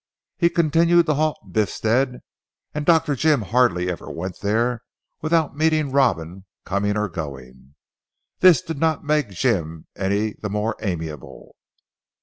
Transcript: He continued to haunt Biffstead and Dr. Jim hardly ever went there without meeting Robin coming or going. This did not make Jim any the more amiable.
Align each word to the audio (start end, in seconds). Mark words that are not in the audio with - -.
He 0.39 0.49
continued 0.49 1.05
to 1.05 1.13
haunt 1.13 1.37
Biffstead 1.51 2.21
and 2.73 2.87
Dr. 2.87 3.13
Jim 3.15 3.43
hardly 3.43 3.87
ever 3.87 4.09
went 4.09 4.39
there 4.41 4.81
without 5.21 5.55
meeting 5.55 5.91
Robin 5.91 6.45
coming 6.65 6.97
or 6.97 7.07
going. 7.07 7.75
This 8.39 8.63
did 8.63 8.79
not 8.79 9.03
make 9.03 9.29
Jim 9.29 9.85
any 9.95 10.33
the 10.41 10.49
more 10.49 10.75
amiable. 10.81 11.55